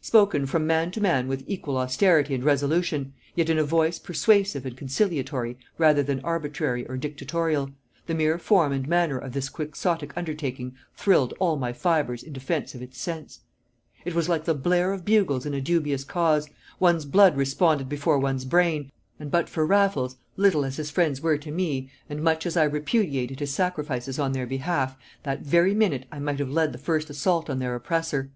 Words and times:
Spoken 0.00 0.46
from 0.46 0.64
man 0.64 0.92
to 0.92 1.00
man 1.00 1.26
with 1.26 1.42
equal 1.48 1.76
austerity 1.76 2.36
and 2.36 2.44
resolution, 2.44 3.14
yet 3.34 3.50
in 3.50 3.58
a 3.58 3.64
voice 3.64 3.98
persuasive 3.98 4.64
and 4.64 4.76
conciliatory 4.76 5.58
rather 5.76 6.04
than 6.04 6.20
arbitrary 6.20 6.86
or 6.86 6.96
dictatorial, 6.96 7.70
the 8.06 8.14
mere 8.14 8.38
form 8.38 8.70
and 8.70 8.86
manner 8.86 9.18
of 9.18 9.32
this 9.32 9.48
quixotic 9.48 10.16
undertaking 10.16 10.76
thrilled 10.94 11.34
all 11.40 11.56
my 11.56 11.72
fibres 11.72 12.22
in 12.22 12.32
defiance 12.32 12.76
of 12.76 12.80
its 12.80 12.96
sense. 13.00 13.40
It 14.04 14.14
was 14.14 14.28
like 14.28 14.44
the 14.44 14.54
blare 14.54 14.92
of 14.92 15.04
bugles 15.04 15.44
in 15.44 15.52
a 15.52 15.60
dubious 15.60 16.04
cause; 16.04 16.48
one's 16.78 17.04
blood 17.04 17.36
responded 17.36 17.88
before 17.88 18.20
one's 18.20 18.44
brain; 18.44 18.92
and 19.18 19.32
but 19.32 19.48
for 19.48 19.66
Raffles, 19.66 20.16
little 20.36 20.64
as 20.64 20.76
his 20.76 20.90
friends 20.92 21.20
were 21.20 21.38
to 21.38 21.50
me, 21.50 21.90
and 22.08 22.22
much 22.22 22.46
as 22.46 22.56
I 22.56 22.62
repudiated 22.62 23.40
his 23.40 23.52
sacrifices 23.52 24.16
on 24.16 24.30
their 24.30 24.46
behalf, 24.46 24.96
that 25.24 25.40
very 25.42 25.74
minute 25.74 26.06
I 26.12 26.20
might 26.20 26.38
have 26.38 26.50
led 26.50 26.70
the 26.70 26.78
first 26.78 27.10
assault 27.10 27.50
on 27.50 27.58
their 27.58 27.74
oppressor. 27.74 28.30